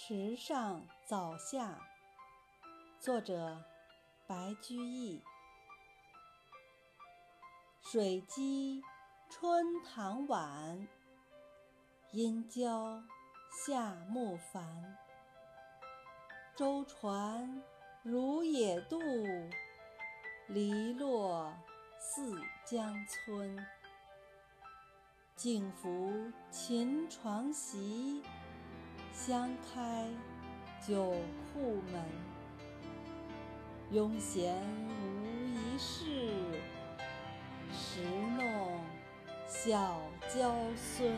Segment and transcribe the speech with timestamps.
[0.00, 1.76] 池上早夏，
[3.00, 3.60] 作者
[4.28, 5.20] 白居易。
[7.82, 8.80] 水鸡
[9.28, 10.86] 春塘晚，
[12.12, 13.02] 阴交
[13.66, 14.96] 夏木繁。
[16.54, 17.60] 舟船
[18.04, 19.00] 如野渡，
[20.46, 21.52] 篱落
[21.98, 23.66] 似江村。
[25.34, 28.22] 径伏琴床席，
[29.18, 30.06] 香开
[30.86, 31.10] 九
[31.52, 32.00] 户门。
[33.92, 34.54] 庸闲
[35.00, 35.24] 无
[35.56, 36.30] 一事，
[37.72, 38.04] 时
[38.38, 38.80] 弄
[39.48, 40.00] 小
[40.32, 41.12] 娇孙。